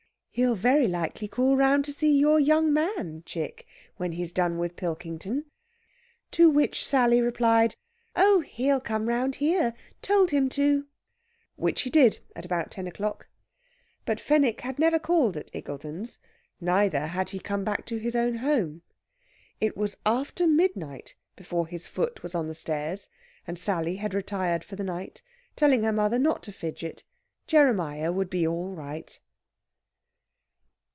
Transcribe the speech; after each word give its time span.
"He'll 0.33 0.55
very 0.55 0.87
likely 0.87 1.27
call 1.27 1.57
round 1.57 1.83
to 1.83 1.91
see 1.93 2.17
your 2.17 2.39
young 2.39 2.71
man, 2.71 3.21
chick, 3.25 3.67
when 3.97 4.13
he's 4.13 4.31
done 4.31 4.57
with 4.57 4.77
Pilkington." 4.77 5.43
To 6.31 6.49
which 6.49 6.87
Sally 6.87 7.19
replied, 7.19 7.75
"Oh, 8.15 8.39
he'll 8.39 8.79
come 8.79 9.09
round 9.09 9.35
here. 9.35 9.73
Told 10.01 10.31
him 10.31 10.47
to!" 10.47 10.87
Which 11.57 11.81
he 11.81 11.89
did, 11.89 12.19
at 12.33 12.45
about 12.45 12.71
ten 12.71 12.87
o'clock. 12.87 13.27
But 14.05 14.21
Fenwick 14.21 14.61
had 14.61 14.79
never 14.79 14.99
called 14.99 15.35
at 15.35 15.51
Iggulden's, 15.53 16.19
neither 16.61 17.07
had 17.07 17.31
he 17.31 17.39
come 17.41 17.65
back 17.65 17.85
to 17.87 17.97
his 17.97 18.15
own 18.15 18.35
home. 18.35 18.83
It 19.59 19.75
was 19.75 19.97
after 20.05 20.47
midnight 20.47 21.13
before 21.35 21.67
his 21.67 21.87
foot 21.87 22.23
was 22.23 22.33
on 22.33 22.47
the 22.47 22.55
stairs, 22.55 23.09
and 23.45 23.59
Sally 23.59 23.97
had 23.97 24.13
retired 24.13 24.63
for 24.63 24.77
the 24.77 24.85
night, 24.85 25.21
telling 25.57 25.83
her 25.83 25.91
mother 25.91 26.17
not 26.17 26.41
to 26.43 26.53
fidget 26.53 27.03
Jeremiah 27.47 28.13
would 28.13 28.29
be 28.29 28.47
all 28.47 28.69
right. 28.69 29.19